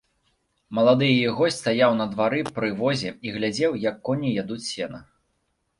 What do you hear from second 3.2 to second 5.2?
і глядзеў, як коні ядуць сена.